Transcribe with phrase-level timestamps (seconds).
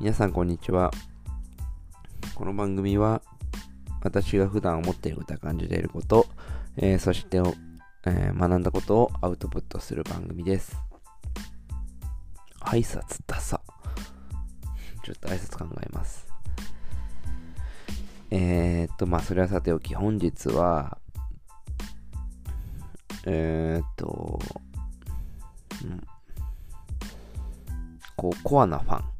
[0.00, 0.90] 皆さんこんにちは。
[2.34, 3.20] この番組は
[4.02, 6.26] 私が普段思っていることや感じていること、
[6.78, 7.36] えーそして、
[8.06, 10.74] えー学んだことをアウトプットする番組です。
[12.60, 13.60] 挨拶ダサ。
[15.04, 16.26] ちょっと挨拶考えます。
[18.30, 20.96] えー、っと、まあ、それはさておき、本日は、
[23.26, 24.38] えー、っと、
[25.84, 26.00] うん、
[28.16, 29.19] こう、コアなファン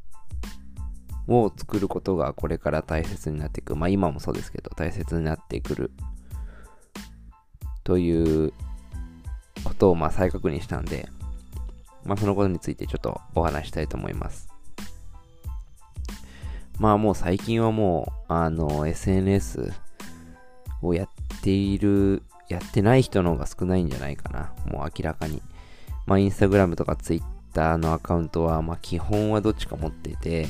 [1.27, 3.75] を作ることがこれから大切になっていく。
[3.75, 5.91] まあ今もそうですけど、大切になってくる。
[7.83, 8.53] という
[9.63, 11.09] ことをまあ再確認したんで、
[12.05, 14.49] まあそのことについてちょっとお話したいと思います。
[16.79, 19.71] まあもう最近はもう、あの、SNS
[20.81, 21.09] をやっ
[21.41, 24.51] ている、やってない人の方が少ないんじゃないかな。
[24.65, 25.41] もう明らかに。
[26.07, 30.47] まあインスタグラムとかツイッターのアカウントは、まあ基本はどっちか持ってて、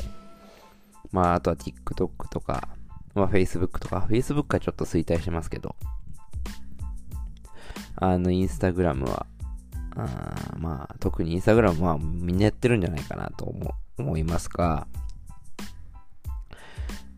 [1.11, 2.69] まあ、あとは TikTok とか、
[3.13, 5.75] まあ、Facebook とか、Facebook はちょっと衰退してますけど、
[7.95, 9.25] あの、Instagram は、
[9.95, 14.87] あまあ、特に Instagram はみんなやってるんじゃないかなと思思いますが、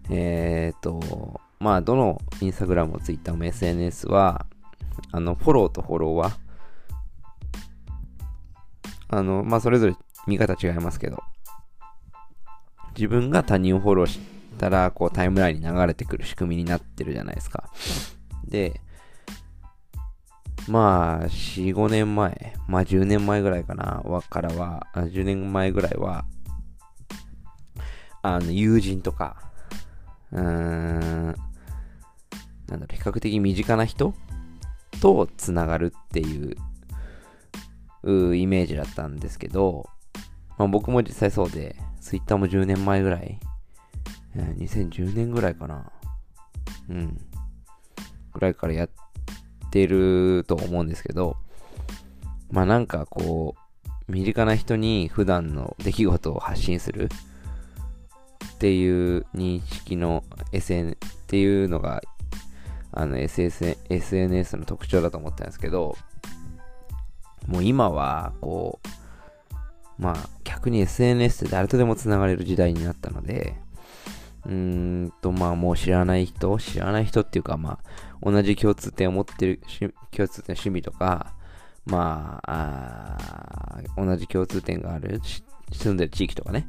[0.10, 4.46] えっ、と、まあ、どの Instagram も Twitter も SNS は、
[5.12, 6.36] あの、フォローとフォロワー、
[9.10, 9.96] あの、まあ、それぞれ
[10.28, 11.24] 見方違いますけど、
[12.96, 14.20] 自分が他人をフォローし
[14.58, 17.70] たら、こうタイムラインに流れてくる仕組みになってるじゃないですか。
[18.46, 18.82] で、
[20.68, 26.26] まあ、4、5年前、まあ10年前ぐらいかな、わからは、10年前ぐらいは、
[28.22, 29.38] あの、友人とか、
[30.32, 31.36] うーん、なん
[32.68, 34.14] だろ、比較的身近な人
[35.02, 36.56] とつながるっていう、
[38.04, 39.90] うイメージだったんですけど、
[40.58, 43.40] まあ、僕も実際そうで、ツイッターも10年前ぐらい、
[44.36, 45.90] えー2010年ぐらいかな。
[46.90, 47.18] うん。
[48.34, 48.90] ぐらいからやっ
[49.72, 51.38] てると思うんですけど、
[52.52, 57.09] まあなんかこう、身近な人に普段の出来事を発信する
[58.56, 60.97] っていう認識の SN っ
[61.28, 62.02] ていうのが、
[62.91, 65.96] あの SS SNS の特徴だと思ったんですけど、
[67.47, 69.03] もう今はこう、
[69.98, 73.56] まあ逆に SNS って誰とでもつながれる時代になったので、
[74.46, 79.62] うーんとまあもう知らない人、知らない人っていうかまあ同じ共通点を持ってる、
[80.12, 81.34] 共通点趣味とか、
[81.86, 85.22] まああ同じ共通点がある、
[85.72, 86.68] 住んでる地域とかね、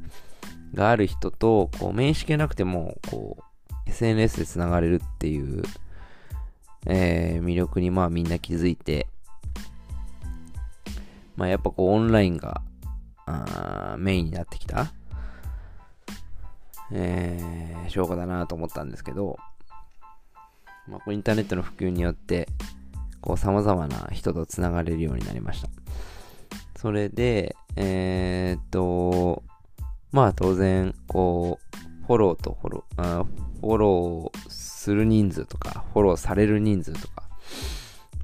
[0.73, 5.63] がある人と、こう面識がなくても、こう SNS でつながれるっていう、
[6.87, 9.07] えー魅力にまあみんな気づいて、
[11.35, 12.61] まあやっぱこうオンラインが
[13.25, 14.93] あメインになってきた、
[16.91, 19.37] えー、証拠だなと思ったんですけど、
[20.87, 22.47] まあ、インターネットの普及によって、
[23.21, 25.69] こう様々な人とつながれるようになりました。
[26.79, 29.43] それで、えー、っと、
[30.11, 33.25] まあ当然、こう、フォローとフォロー、あー
[33.61, 37.23] フォローする人数とか、フォローされる人数とか、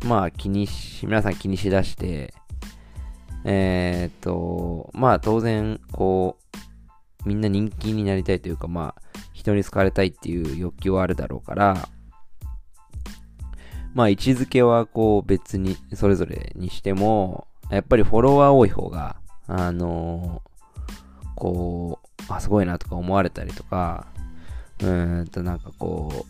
[0.05, 2.35] まあ気にし、皆さん気にしだして、
[3.43, 6.37] えーっと、まあ当然、こ
[7.25, 9.01] う、みんな人気になりたいというか、まあ、
[9.33, 11.89] 人に好かれたいっていう欲求はあるだろうから、
[13.93, 20.41] まあ位置づけはこう別に、それぞれにしても、やっぱりフォロワー多い方が、あの
[21.35, 24.07] こう、あ、すごいなとか思われたりとか、
[24.81, 26.25] うーんとなんかこ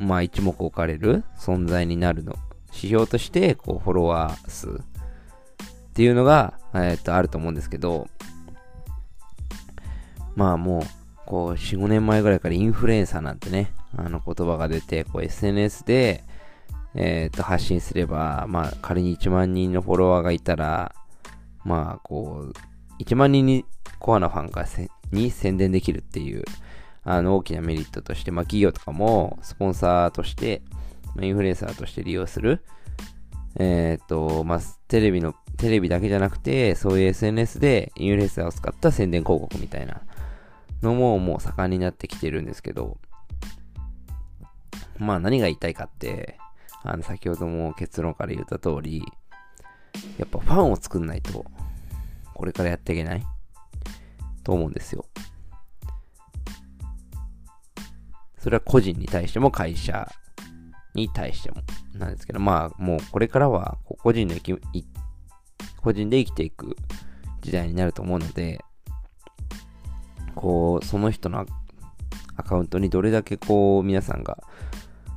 [0.00, 2.34] う、まあ一目置かれる存在になるの、
[2.68, 4.80] 指標として、こう、フォロワー数
[5.98, 8.06] っていうのが、えっと、あると思うんですけど、
[10.36, 10.82] まあもう、
[11.26, 16.22] こう、4、5年前ぐらいからインフルエンサーなんてね、あの言葉が出て、こう SNS で、
[16.94, 20.94] えっと、発信すれば、まあ仮に1万人のフォロワーがいたら、
[21.64, 23.64] まあこう、1万人に
[23.98, 24.64] コアなファンが
[25.10, 26.44] に宣伝できるっていう、
[27.02, 30.62] あの大きなメリットとして、まあ企業とかもスポンサーとして、
[31.20, 32.62] インフルエンサーとして利用する、
[33.58, 40.00] えっ、と、まあ、テレビの、テレビだけじゃなくて、そういう SNS でインフルエンサーを使った宣伝広告みたいな
[40.82, 42.98] のももう盛んになってきてるんですけど、
[44.98, 46.38] まあ何が言いたいかって、
[46.84, 49.04] あの、先ほども結論から言った通り、
[50.16, 51.44] やっぱファンを作んないと、
[52.34, 53.22] これからやっていけない？
[54.44, 55.04] と思うんですよ。
[58.38, 60.08] それは個人に対しても会社
[60.94, 61.62] に対しても
[61.94, 64.60] なんですけど、まあもうこれからは個人の生き
[65.82, 66.76] 個人で生きていく
[67.40, 68.64] 時代になると思うので、
[70.34, 71.46] こう、その人の
[72.36, 74.38] アカウントにどれだけこう、皆さんが、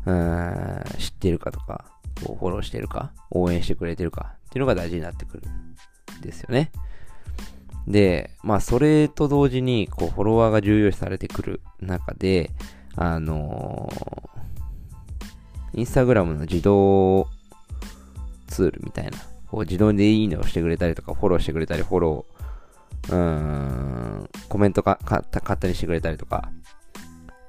[0.06, 1.86] うん、知ってるかとか、
[2.26, 6.72] こうフォローしてるか、応援してくれてるかっていうのが大事になってくるんですよね。
[7.88, 12.52] で、まあ、それと同時に、こう、フォロワーが重要視されてくる中で、
[12.96, 17.28] あのー、インスタグラムの自動
[18.48, 19.18] ツールみたいな、
[19.52, 26.50] こう自動でいいねをしてくれたりとか、フォローしてくれたり、フォロー、うーん、コメントか、か、勝手にしてくれたりとか、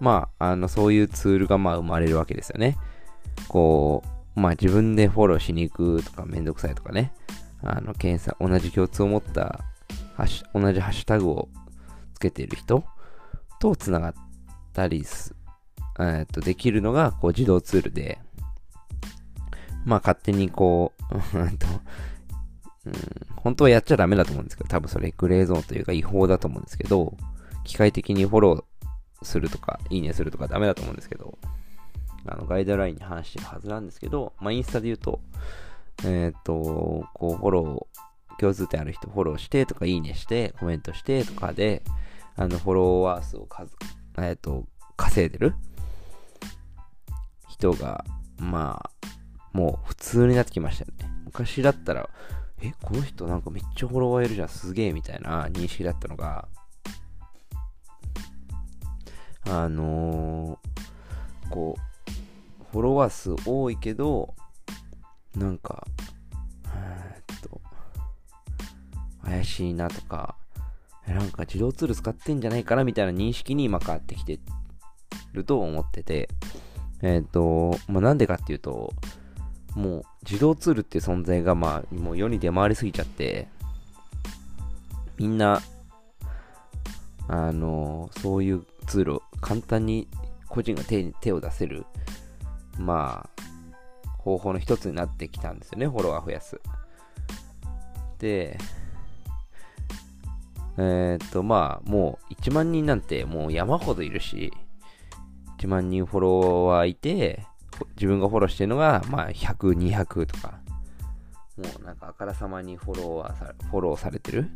[0.00, 2.76] まあ、あの、そういうツールがまあ生まれるわけですよね。
[3.46, 4.02] こ
[4.36, 7.12] う、まあ自分でフォローしに行くとかめんどくさいとかね。
[7.62, 9.60] あの、検査、同じ共通を持った、
[10.52, 11.48] 同じハッシュタグを
[12.14, 12.84] つけている人
[13.60, 14.14] と繋がっ
[14.72, 15.36] たりす、
[16.00, 18.18] えっと、できるのが、こう自動ツールで、
[19.84, 20.92] まあ勝手にこ
[21.34, 21.66] う、 うんと、
[23.36, 27.16] 本当はやっちゃダメだと思うんですけど、多分それグレーゾーンというか違法だと思うんですけど、
[27.64, 31.38] 機械的にフォローするとか、いいねするとかダメだと思うんですけど、
[32.26, 35.20] あの、ガイドラインに話してるはずなんですけど、まあ、インスタで言うと、
[36.04, 41.82] えっ、と、こう、フォロー、共通点ある人フォローしてとか、いいねして、コメントしてとかで、
[42.36, 43.74] あの、フォロワー数を数、
[44.18, 45.54] えっ、と、稼いでる
[47.48, 48.04] 人が、
[48.38, 48.90] まあ、
[49.52, 51.10] もう普通になってきましたよね。
[51.24, 52.08] 昔だったら、
[52.60, 56.48] え、この人なんかめっちゃフォロワーいるじゃん、すげえみたいな認識だったのが、
[59.46, 64.34] あのー、こう、フォロワー数多いけど、
[65.36, 65.86] なんか、
[66.74, 67.60] えっと、
[69.24, 70.36] 怪しいなとか、
[71.06, 74.38] なんか自動ツール使ってんじゃないかなみたいな認識に今変わってきて
[75.32, 76.28] ると思ってて、
[77.02, 78.92] えっ、と、まあ、なんでかっていうと、
[79.74, 83.48] もう自動ツールって存在がまあもう世に出回りすぎちゃって、
[85.18, 85.60] みんな、
[87.28, 90.08] あのそういうツールを簡単に
[90.48, 91.86] 個人が手に手を出せる、
[92.78, 96.60] まあ、方法の一つになってきたんですよね、フォロワー増やす。
[98.18, 98.58] で、
[100.78, 104.52] えー、っと、まあ、もう1万人なんてもう山ほどいるし、
[105.58, 107.46] 1万人フォロワーいて、
[107.96, 110.60] 自分がフォローしてるのが、まあ、100、200とか、
[111.56, 114.50] もうなんかあからさまにフォロワーさ、フォローされてる。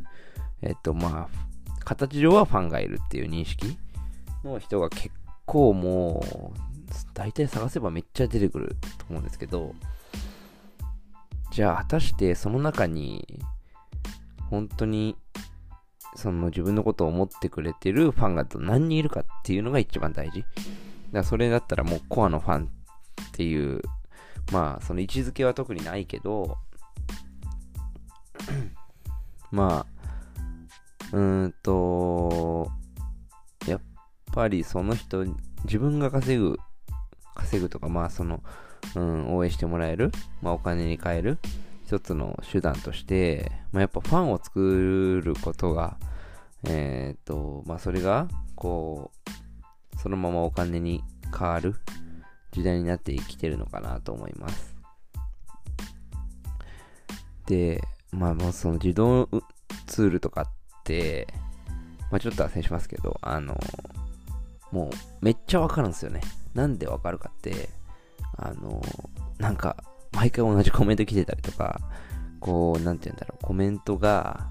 [0.61, 3.77] えっと、まあ、形上はファンがいるっていう認識
[4.43, 5.11] の人が結
[5.45, 6.23] 構も
[6.55, 6.59] う、
[7.13, 9.75] 大体探せばめっちゃ出てくると思うんですけど、
[11.51, 13.39] じゃあ果たしてその中に、
[14.49, 15.15] 本当に、
[16.15, 20.41] その自分のことを思ってくれてるファンが何人いるかっていうのが一番大事。
[20.41, 20.47] だか
[21.11, 22.71] らそれだったらもうコアのファン
[23.21, 23.81] っていう、
[24.51, 26.57] まあその位置づけは特にないけど、
[29.51, 32.69] まあ、うーんと、
[33.67, 33.81] やっ
[34.31, 35.25] ぱりその人、
[35.65, 36.57] 自分が稼ぐ、
[37.35, 38.43] 稼ぐとか、まあその、
[38.95, 40.11] うん、応援してもらえる、
[40.41, 41.37] まあお金に換える、
[41.85, 45.97] 一つの手段として、まあやっぱファンを作ることが、
[46.65, 49.11] えっ、ー、と、まあそれが、こ
[49.95, 51.03] う、そのままお金に
[51.37, 51.75] 変わる
[52.57, 54.75] 時代になってきてるのかなと思います。
[57.45, 59.29] で、まあもうその自動
[59.85, 60.47] ツールとかっ
[60.83, 61.27] て、
[62.09, 63.55] まあ、ちょっと脱線しますけど、あの、
[64.71, 64.89] もう
[65.21, 66.21] めっちゃわかるんですよね。
[66.55, 67.69] なんでわかるかって、
[68.37, 68.81] あの、
[69.37, 69.77] なんか、
[70.11, 71.79] 毎回同じコメント来てたりとか、
[72.39, 74.49] こう、なんて言うんだろう、コメントが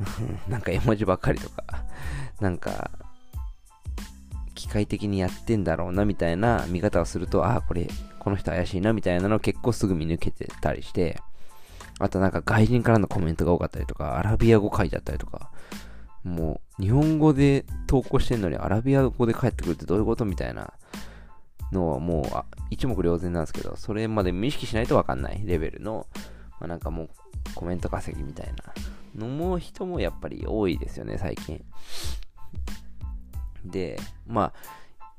[0.48, 1.62] なんか絵文字ばっかりとか、
[2.40, 2.90] なんか、
[4.68, 11.18] 機械的にやってんだろうなみたいな見方をすると、ああ、これ、この人怪しいなみたいなのを結構すぐ見抜けてたりして、
[11.98, 15.50] あとなんか外人からのコメントが多かったりとか、アラビア語書いてあったりとか、
[16.22, 20.74] もう日本語で投稿してんのにアラビア語で返ってくるってどういうことみたいな
[21.72, 26.06] のはもうあ一目瞭然なんですけど、それまで無意識しないとわかんないレベルの、
[26.60, 27.08] まあ、なんかもう
[27.54, 28.52] コメント稼ぎみたい
[29.16, 31.64] なのも人もやっぱり多いですよね、最近。
[33.64, 34.52] で、まあ、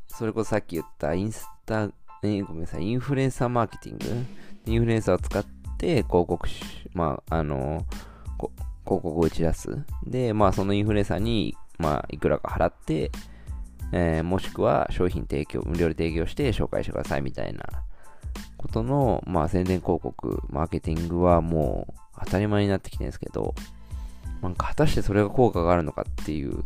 [0.08, 1.90] それこそさっき言ったインスタ、
[2.24, 4.26] えごめんなさい、インフルエンサーマーケティング？
[4.66, 5.46] インフルエンサーを使っ
[5.78, 6.48] て、広告
[6.94, 7.86] まあ、あの、
[8.38, 8.54] 広
[8.86, 9.86] 告を打ち出す。
[10.06, 13.12] で、まあ、そのインフルエンサーに、まあ、いくらか払って、
[13.92, 17.64] えー、もしくは商品提供、無料で提供して紹介してくださいみたいな
[18.58, 23.56] ことの、まあ、宣伝広告、マーケティングはもう当たり前になってきてるんですけど、
[24.42, 26.64] なんか果たしてそれが効果があるのかっていう、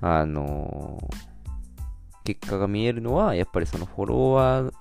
[0.00, 4.74] あのー、結果が見えるのは、やっぱりそのフォロワー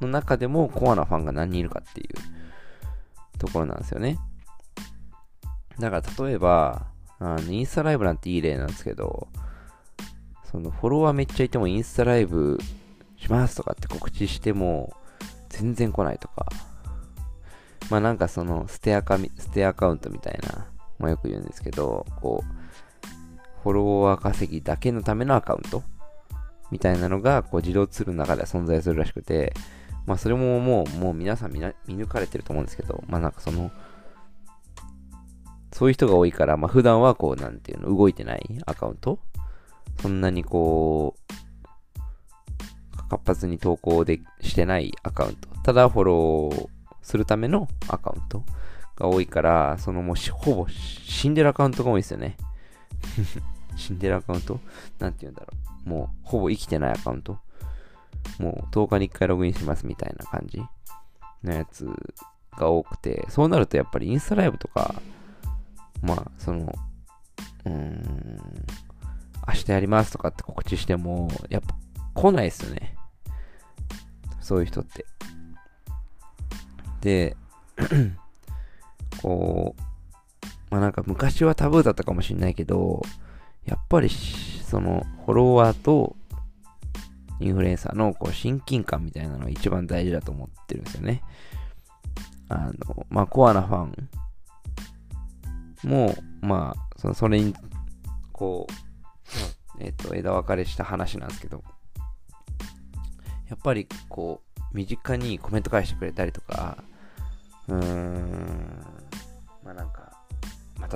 [0.00, 4.18] の中でもコアなファンが何人いるかっていうところなんですよね。
[5.78, 6.86] だから例えば、
[7.18, 9.28] あのインスタライブなんていい例なんですけど、
[10.50, 12.58] そのフォロワーめっちゃいてもインスタライブ
[13.16, 14.94] しますとかって告知しても
[15.48, 16.46] 全然来ないとか、
[17.90, 20.66] まあなんかそのステアカステアカウントみたいな、
[20.98, 22.63] まあよく言うんですけど、こう、
[23.64, 25.82] フォロワー稼ぎだけのためのアカウント？
[26.70, 29.54] みたいなのがこう自動ツールの中では存在するらしくて、
[30.04, 33.70] まあそれももう、もう皆さん見抜かれてると思うんですけど、まあなんかその、
[35.72, 39.18] そういう人が多いから、まあ普段はこう、なんていうの、動いてないアカウント？
[40.02, 45.48] そんなにこう、活発に投稿でしてないアカウント？
[45.62, 46.68] ただフォロー
[47.00, 48.44] するためのアカウント？
[48.96, 52.36] が多いから、そのもうほぼ死んでるアカウントが多いですよね。
[53.76, 54.60] 死んでるアカウント？
[54.98, 55.48] なんて言うんだろ
[55.86, 55.88] う。
[55.88, 57.38] もうほぼ生きてないアカウント？
[58.38, 60.62] もう10日に1回ログインしますみたいな感じ？
[61.42, 61.86] のやつ
[62.56, 64.94] が多くて、そうなるとやっぱりインスタライブとか、
[66.02, 66.72] まあ、その、
[67.66, 68.66] うーん、
[69.46, 71.74] 明日やりますとかって告知しても、やっぱ
[72.14, 72.96] 来ないですよね。
[74.40, 75.04] そういう人って。
[77.00, 77.36] で、
[79.20, 79.82] こう、
[80.70, 83.02] まあなんか昔はタブーだったかもしれないけど、
[83.66, 86.16] やっぱりそのフォロワーと
[87.40, 91.22] インフルエンサーのこう親近感みたいなのが一番大事だと思ってるんですよね。
[92.48, 94.08] あの、まあコアなファン
[95.84, 97.54] も、まあ、そのそれに、
[98.32, 101.62] こう、えっ、と、枝分かれした話なんですけど、
[103.48, 106.82] やっぱりこう、身近にコメント返してくれたりとか、
[107.68, 108.84] うーん、
[109.64, 110.03] まあなんか、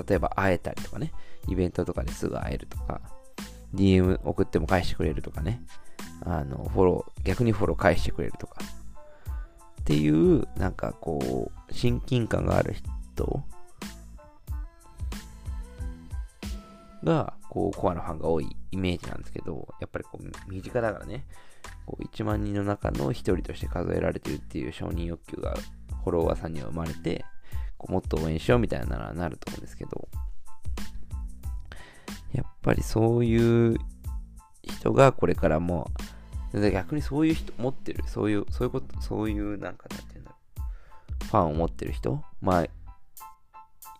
[0.07, 1.12] 例えば会えたりとかね、
[1.49, 3.00] イベントとかですぐ会えるとか、
[3.75, 5.62] DM 送っても返してくれるとかね、
[6.25, 8.61] あの、フォロー、逆にフォロー返してくれるとか、
[9.81, 12.75] っていう、なんかこう、親近感がある
[13.14, 13.43] 人
[17.05, 21.26] が、こう、コアなファンが多いイメージなんですけど、やっぱりこう、身近だからね、
[21.87, 25.57] こう1万人の中の1人として数えられてるっていう承認欲求が
[26.05, 27.25] フォロワーさんには生まれて、
[27.78, 30.08] こうもっと応援しようみたいならなると思うんですけど、
[32.32, 33.78] やっぱりそういう
[34.62, 35.90] 人がこれからも、
[36.52, 40.37] 逆にそういう人持ってる、そういう、そういうこと、そういうなんかなんていうんだろ
[41.23, 42.64] う、ファンを持ってる人、まあ、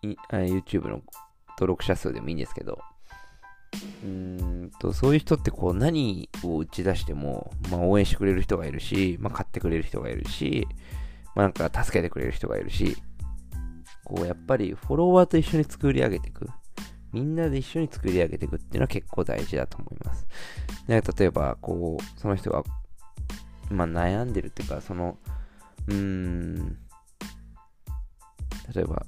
[0.03, 1.03] YouTube の
[1.51, 2.79] 登録者数でもいいんですけど、
[4.05, 10.67] うんとそういう人ってこう何を打ち出しても、まあ、応援してくれる人がいるし、まあ、買ってくれる人がいるし、
[11.35, 12.97] まあ、なんか助けてくれる人がいるし、
[14.09, 16.49] こうやっぱりフォロワーと一緒に作り上げていく。
[17.13, 20.27] みんなで一緒に作り上げていくっていうのは結構大事だと思います。
[20.87, 22.63] で例えば、こう、その人が、
[23.71, 25.17] まあ、悩んでるっていうか、その、
[25.87, 26.79] うーん、
[28.75, 29.07] 例えば、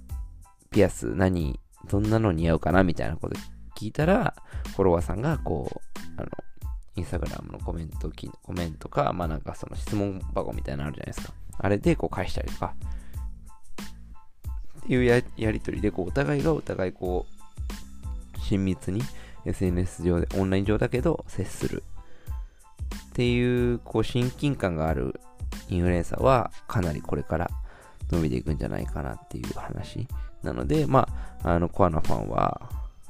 [0.70, 3.36] ピアス何、どんなの似合うかなみたいなこと
[3.76, 4.34] 聞いたら、
[4.74, 6.28] フォロワーさんが、こう、あの、
[6.96, 8.10] インスタグラムのコメント、
[8.42, 11.34] コメントか、まあなんかその質問箱みたいなのあるじゃないですか。
[11.58, 12.74] あれでこう返したりとか、
[14.90, 19.02] いうやりとりで、こう、お互いがお互いこう、親密に
[19.44, 21.82] SNS 上で、オンライン上だけど接する。
[23.10, 25.20] っていう、こう、親近感がある
[25.68, 27.50] インフルエンサーは、かなりこれから
[28.10, 30.08] 伸びていくんじゃないかなっていう話。
[30.42, 31.08] なので、ま
[31.42, 32.60] あ、あの、コアなファンは、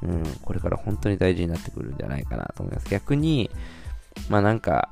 [0.02, 2.88] うん、これから本当に大事になってくるんじゃないかなと思います。
[2.88, 3.50] 逆に、
[4.28, 4.90] まあなんか、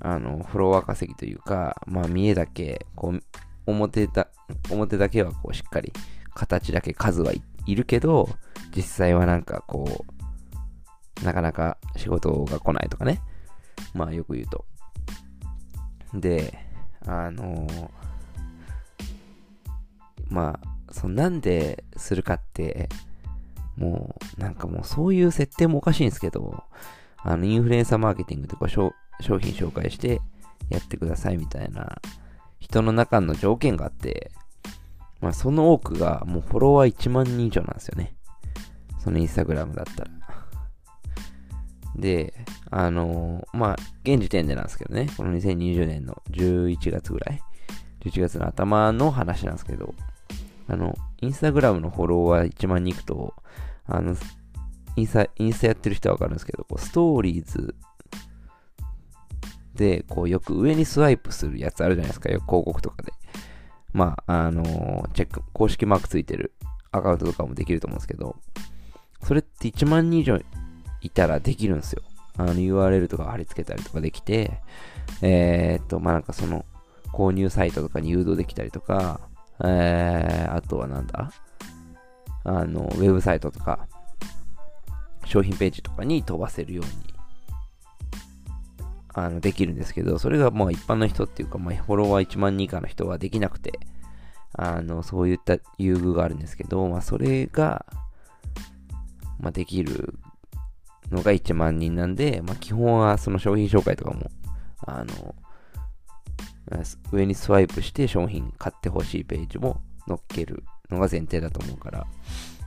[0.00, 3.22] あの、フォロワー稼ぎというか、まあ見えだけ、こう、
[3.66, 4.28] 表だ、
[4.70, 5.92] 表だけはこうしっかり、
[6.34, 8.28] 形だけ数はいるけど、
[8.74, 10.04] 実際はなんかこ
[11.20, 13.20] う、なかなか仕事が来ないとかね。
[13.94, 14.64] まあよく言うと。
[16.14, 16.58] で、
[17.06, 17.88] あのー、
[20.28, 22.88] まあ、そなんでするかって、
[23.76, 26.64] もう、なんかもうそういう設定もおかしいんですけど、
[27.18, 30.20] あの、インフルエンサーマーケティングでこう商品紹介して
[30.70, 32.00] やってくださいみたいな
[32.66, 34.32] 人の中の条件があって、
[35.20, 38.16] まあその多くがもうフォロワー1万人以上なんですよね。
[38.98, 40.10] そのインスタグラムだったら。
[41.94, 42.34] で、
[42.70, 47.40] あのー、まあ、現時点でなんですけどね、この2020年の11月ぐらい、
[48.00, 49.94] 11月の頭の話なんですけど、
[50.66, 53.32] あの、インスタグラムのフォロワー1万人いくと、
[53.86, 54.16] あの、
[54.96, 57.74] インスタ、インスタやってる人はわかるんですけど、こうストーリーズ、
[60.08, 63.12] こうよく上にスワイプするやつあるじゃないですか、よく広告とかで。
[63.92, 66.52] まあ、あのー、チェック、公式マークついてる
[66.92, 68.36] アカウントとかもできると思うんですけど、
[69.22, 70.38] それって1万人以上
[71.00, 72.02] いたらできるんですよ。
[72.38, 74.60] あの URL とか貼り付けたりとかできて、
[75.22, 76.64] えー、っと、まあ、なんかその、
[77.12, 79.20] 購入サイトとかに誘導できたりとか、
[79.64, 81.32] えー、あとはなんだ
[82.44, 83.88] あの、ウェブサイトとか、
[85.24, 87.15] 商品ページとかに飛ばせるように
[89.18, 93.80] あのできるんですけど、それがまあ一般の人っていうか、まあ、フォロワー1万人以下の人はできなくて、
[94.52, 97.86] あの、そういった優遇があるんですけど、まあ、それが、
[99.40, 100.18] まあ、できる
[101.10, 104.30] のが1万人なんで、まあ、基本はその商品紹介とかも、
[104.86, 105.34] あの、
[107.10, 112.06] 上にスワイプして商品買ってほしいページも載っけるのが前提だと思うから、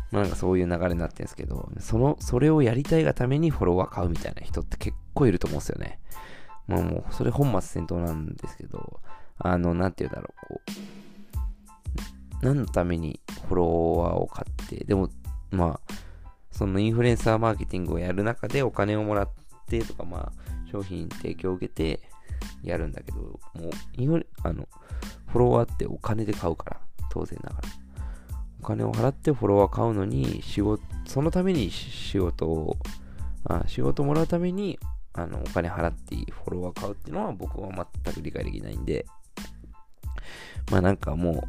[0.10, 6.00] まあ、なんかそういう流れになってるんですけど、その、それをやりたいがためにフォロワー買うみたいな人って結構いると思うんですよね。
[6.70, 9.00] まあもう、それ本末転倒なんですけど、
[9.40, 10.62] あの、なんて言うんだろう、こ
[12.42, 13.64] う、何のためにフォロ
[13.98, 15.10] ワーを買って、でも、
[15.52, 15.94] まあ、
[16.52, 19.30] そのインフルエンサーマーケティングをやる中でお金をもらっ
[19.68, 22.02] てとか、まあ、商品提供を受けて
[22.64, 24.68] やるんだけど、もう、インフレ、あの、
[25.28, 27.68] フォロワーってお金で買うから、当然ながら。
[28.62, 32.78] お金を払ってフォロワー買うのに、仕事、そのために仕事を、
[33.46, 34.78] あ仕事もらうために、
[35.24, 37.70] あの、お金払っていいフォロワー買うっていうのは僕は
[38.04, 39.06] 全く理解できないんで、
[40.72, 41.44] まあなんかも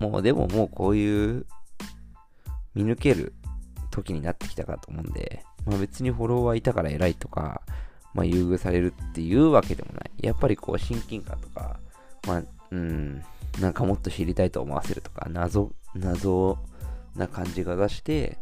[0.00, 1.46] う、もうでももうこういう
[2.74, 3.34] 見抜ける
[3.90, 7.62] 時になってきたかと思うんで、まあ別にフォロワーいたから偉いとか、
[8.14, 10.10] まあ優遇されるっていうわけでもない。
[10.18, 11.78] やっぱりこう親近感とか、
[12.26, 13.22] まあ、うん、
[13.60, 16.58] なんかもっと知りたいと思わせるとか、謎、謎
[17.16, 18.38] な感じが出して、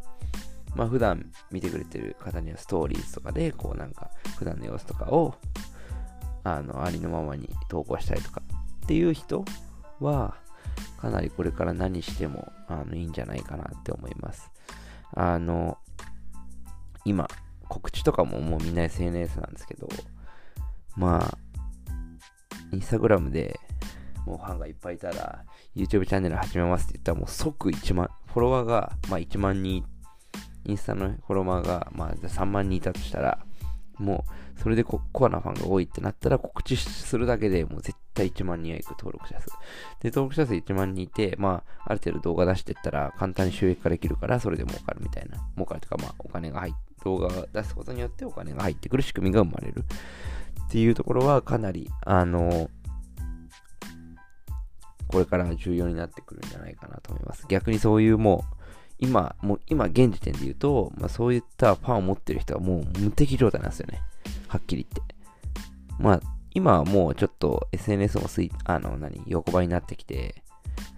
[0.75, 5.35] まあ普段見てくれてる方にはストーリーズとかで、こうなんか普段の様子とかを、
[6.45, 8.43] あの、ありのままに投稿したりとか
[8.85, 9.45] っていう人
[10.01, 10.37] は、
[11.01, 14.51] かなりこれから何してもあのいいんじゃないかなって思います。
[15.15, 15.79] あの、
[17.05, 17.29] 今、
[17.69, 19.89] 告知とかももうみんな SNS なんですけど、
[20.97, 21.39] まあ、
[22.73, 23.59] インスタグラムで
[24.29, 25.45] もうファンがいっぱいいたら、
[25.75, 29.85] YouTube チャンネル始めますって言ったらもう即1万、フォロワーが、まあ1万人、
[30.69, 33.39] インスタのフォロワーが、まあ3万人いたとしたら、
[33.99, 34.25] も
[34.57, 39.47] うそれでコアなファンが多いってなったら告知するだけでもう絶対1万人はいく登録者数。
[40.01, 45.39] で、登録者数1万人いて、まあある程度動画出してったら簡単に収益化できるからそれで儲かるみたいな。
[45.55, 49.85] 儲かるとかまあお金が入って、動画を出すことによってお金が入ってくる仕組みが生まれる。
[50.67, 52.71] っていうところはかなり、あの、
[55.07, 57.47] これから重要になってくるんじゃないかなと思います。
[57.49, 58.58] 逆にそういうもう、
[58.99, 64.01] 今、もう今現時点で言うと、まあ、そういったファンを持ってる人はもう無敵状態なんですよね。
[64.49, 65.15] はっきり言って。
[65.99, 66.21] まあ、
[66.55, 70.43] 今はもうちょっと SNS もすい、あの、何、横ばいになってきて、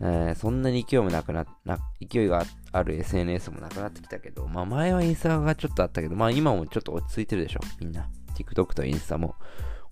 [0.00, 8.08] えー、そんなに勢いもなくな、な、勢いがある SNS もなくなってきたけど、まあ前はインスタがちょっとあったけど、まあ今もちょっと落ち着いてるでしょ、みんな。
[8.34, 9.34] TikTok とインスタも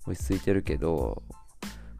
[0.07, 1.21] 落ち着いてるけど、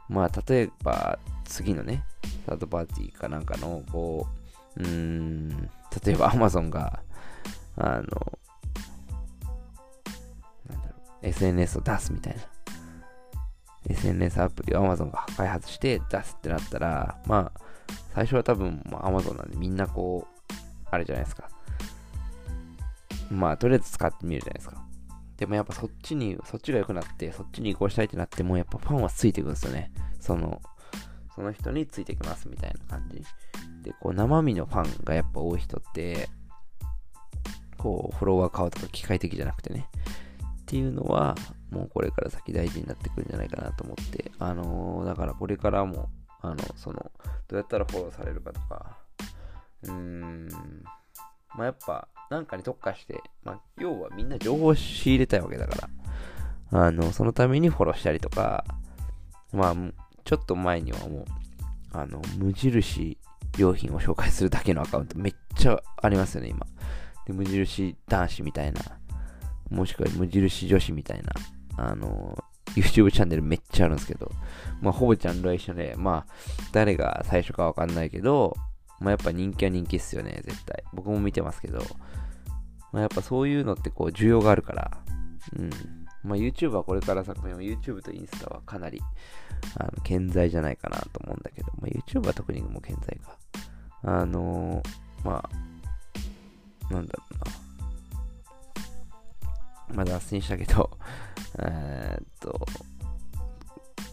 [0.08, 2.04] まあ例えば次のね、
[2.48, 4.28] サードパーティーかなんかの、こ
[4.78, 5.70] う、うーん、
[6.06, 7.02] 例えば Amazon が、
[7.76, 8.02] あの、
[10.70, 12.42] なんだろう、SNS を出すみたいな。
[13.90, 17.62] SNS アプリを Amazon が開発して出すってなったら、まあ、
[18.14, 20.54] 最初は多分、Amazon なんでみんなこう、
[20.92, 21.50] あれじゃないですか。
[23.32, 24.84] まあ、とりあえず使ってみるじゃないですか。
[25.38, 29.92] でもやっぱそっちに、そっちが良くなって、そっちに移行したいってなっても、やっぱファンはついてくるんですよね。
[30.20, 30.62] その、
[31.40, 33.24] その人についてきますみたいな感じ。
[33.82, 36.28] で、こう、生身のファンがやっぱ多い人って、
[37.78, 39.88] こう、フォロワー買うとか機械的じゃなくてね。
[40.62, 41.36] っていうのは、
[41.72, 46.10] もうこれから先大事になってくるんじゃないかなと思って、あのー、だからこれからも、
[46.42, 47.10] あの、その、
[47.48, 48.98] どうやったらフォローされるかとか、
[49.84, 50.50] うーん、
[51.56, 55.90] まあ、やっぱ、なんかに特化して、まあ、要はみんな情報を仕入れたいわけだか
[56.70, 58.66] ら、あの、そのためにフォローしたりとか、
[59.54, 59.76] まあ、
[60.30, 61.26] ちょっと前にはもう、
[61.92, 63.18] あの、無印
[63.58, 66.68] 良品を紹介するだけのアカウントめっちゃありますよね、今。
[67.26, 68.80] で、無印男子みたいな、
[69.72, 72.38] もしくは無印女子みたいな、あの、
[72.76, 74.32] YouTube チャンネルめっちゃあるんですけど、
[74.82, 76.34] まあ、ほぼジャンルは一緒で、まあ、
[76.74, 78.56] 誰が最初かわかんないけど、
[79.00, 80.84] まあ、やっぱ人気は人気っすよね、絶対。
[80.94, 81.80] 僕も見てますけど、
[82.92, 84.92] まあ、やっぱそういうのってこう、需要があるから、
[85.58, 85.70] うん。
[86.24, 89.02] まあ、YouTube はこれから作品は YouTube とインスタはかなり、
[89.78, 93.38] あの、健在じゃないかなと思うんだけど、まあ、YouTube は特にもう健在か。
[94.04, 95.50] あのー、ま
[96.90, 97.36] あ、なんだろう
[99.94, 99.96] な。
[99.96, 100.90] まあ、脱線したけど、
[101.60, 102.68] え、っと、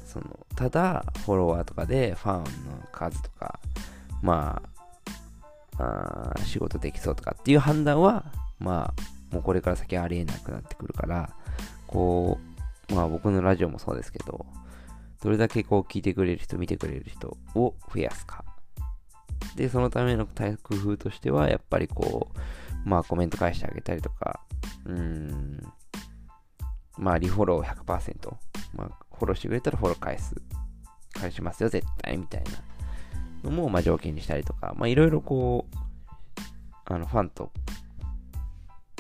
[0.05, 2.47] その、ただ、フォロワーとかでファンの
[2.93, 3.59] 数とか、
[4.23, 4.69] まあ、
[5.79, 8.25] あ仕事できそうとかっていう判断は、
[8.59, 11.35] まあ、もうこれから先ありえなくなってくるから、
[11.87, 12.39] こ
[12.91, 14.47] う、まあ僕のラジオもそうですけど、
[15.23, 18.45] どれだけこう聞いてくれる人、見てくれる人を増やすか。
[19.57, 24.41] で、そのための工夫としては、やっぱりこう、まあコメント返してあげたりとか、
[24.85, 25.73] うーん、
[26.99, 28.35] まあ、リフォロー100%。
[28.75, 30.35] まあ、フォローしてくれたらフォロー返す。
[31.13, 32.51] 返しますよ、絶対、みたいな
[33.45, 35.77] のも、まあ、条件にしたりとか、まあ、いろいろこう、
[36.85, 37.53] あの、ファンと、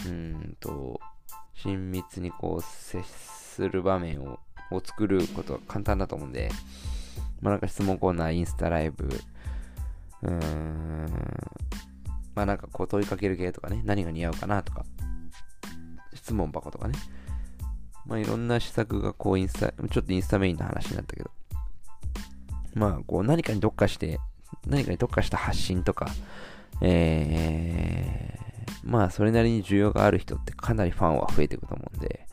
[0.00, 1.00] うーんと、
[1.54, 4.38] 親密にこう、接する場面を
[4.70, 6.50] を作ることは簡単だと思うんで、
[7.40, 9.06] まあ、なんか質問コーナー、インスタライブ、
[10.22, 11.10] うーん、
[12.34, 14.84] まあなんかこう問いかける系とかね、何が似合うかなとか、
[16.14, 16.94] 質問箱とかね、
[18.06, 21.30] まあいろんな施策がこうインスタ、ちょっとインスタメインの話になったけど、
[22.74, 24.18] まあこう何かに特化して、
[24.66, 26.08] 何かに特化した発信とか、
[26.82, 32.26] えー、まあそれなりに需要がある人ってかなりファンは増えていくと思うんで、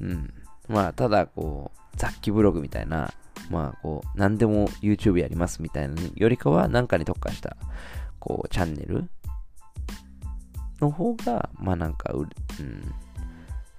[0.00, 0.34] うん。
[0.68, 3.12] まあただこう、雑記ブログみたいな、
[3.50, 7.56] まあこう、何でも YouTube やりますみたいなよりかは、何かに特化した、
[8.18, 9.08] こう、チャンネル
[10.80, 12.26] の方が、まあなんか、うん、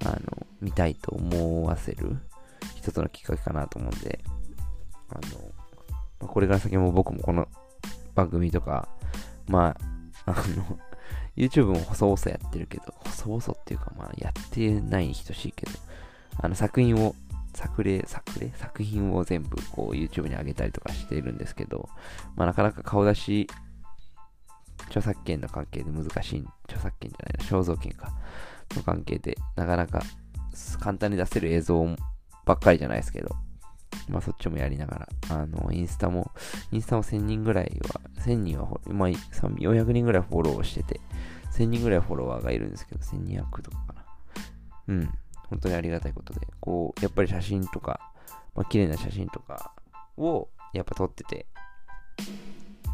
[0.06, 2.18] あの、見たいと思わせる
[2.76, 4.20] 一つのきっかけかなと思うんで、
[5.10, 5.52] あの、
[6.20, 7.48] まあ、これから先も僕もこの
[8.16, 8.88] 番組とか、
[9.48, 9.76] ま
[10.26, 10.80] あ、あの、
[11.36, 15.72] YouTube も細々やってるけど、細々っていうか、まあ、やってないに等しいけど、
[16.40, 17.16] あの、作品を
[17.54, 18.52] 作例、作例？
[18.56, 21.88] 作品を全部こう YouTube に上げたりとかしているんですけど、
[22.36, 23.48] まあなかなか顔出し、
[24.88, 28.12] 著作権の関係で難しい、著作権じゃないな、肖像権か、
[28.76, 30.02] の関係で、なかなか
[30.80, 31.86] 簡単に出せる映像
[32.46, 33.30] ばっかりじゃないですけど、
[34.10, 36.32] まあそっちもやりながら、あの、インスタも、
[36.72, 41.00] インスタも1000人ぐらいは、1000人は、まあ、400人ぐらいフォローしてて、
[41.56, 44.06] 1000人ぐらいフォロワーがいるんですけど、1200とかかな。
[44.88, 45.10] うん。
[45.54, 48.00] 本当にありがたいことで、こう、やっぱり写真とか、
[48.56, 49.72] まあ、綺麗な写真とか
[50.18, 51.46] をやっぱ撮ってて、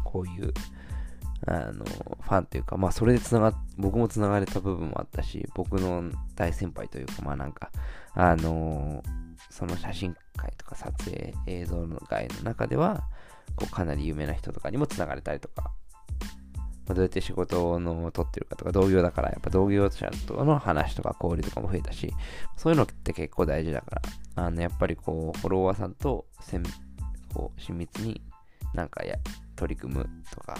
[0.04, 0.52] こういう、
[1.46, 7.70] あの、ファンというか、まあそれでつなが僕もつながれた部分もあったし、僕の大先輩というか、まあなんか、
[8.12, 9.02] あの
[9.48, 13.04] その写真会とか撮影、映像の会の中では、
[13.56, 15.72] こうかなり有名な人とかにもつながれたりとか
[16.90, 22.12] まあ、どうやって仕事の取ってるかとか、同業だから、やっぱ同業者との話とか交流とかも増えたし、
[22.56, 24.00] そういうのって結構大事だか
[24.34, 26.64] ら、あの、やっぱりこう、フォロワーさんとせん、
[27.32, 28.20] こう、親密に
[28.74, 29.14] なんかや、
[29.54, 30.56] 取り組むとか、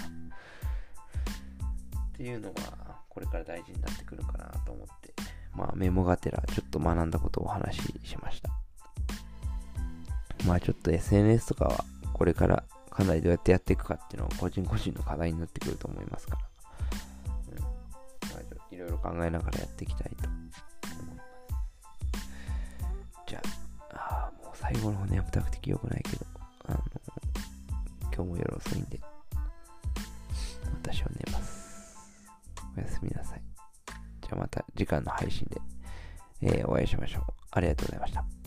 [2.12, 5.12] っていうのは、これから大事になってくるかなと思って、
[5.52, 8.50] まあ、メモがてら、ちょっと学んだことをお話ししました。
[10.46, 16.40] まあ、ちょっと SNS とかは、これからかなりどうやってやっていくかっていうのは個人個人の課題になってくると思いますから、
[18.38, 20.64] うん、いろいろ考えながらやっていきたいと思います。
[23.26, 23.42] じゃ
[23.94, 26.26] あ、あもう最後の方眠たくて記憶ないけど、
[26.66, 26.79] あの、
[28.12, 29.00] 今日も夜遅いんで、
[30.83, 31.96] 私は寝ます。
[32.76, 33.42] おやすみなさい。
[34.20, 35.61] じゃあまた次回の配信で、
[36.42, 37.22] えー、お会いしましょう。
[37.53, 38.39] ありがとうございました。